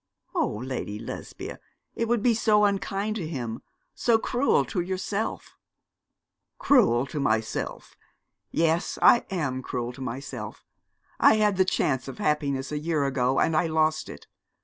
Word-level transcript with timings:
'Oh, 0.33 0.59
Lady 0.65 0.97
Lesbia, 0.97 1.59
it 1.93 2.07
would 2.07 2.23
be 2.23 2.33
so 2.33 2.65
unkind 2.65 3.15
to 3.17 3.27
him, 3.27 3.61
so 3.93 4.17
cruel 4.17 4.65
to 4.65 4.81
yourself.' 4.81 5.55
'Cruel 6.57 7.05
to 7.05 7.19
myself. 7.19 7.95
Yes, 8.49 8.97
I 9.03 9.27
am 9.29 9.61
cruel 9.61 9.93
to 9.93 10.01
myself. 10.01 10.65
I 11.19 11.35
had 11.35 11.55
the 11.57 11.65
chance 11.65 12.07
of 12.07 12.17
happiness 12.17 12.71
a 12.71 12.79
year 12.79 13.03
ago, 13.05 13.39
and 13.39 13.55
I 13.55 13.67
lost 13.67 14.09
it. 14.09 14.25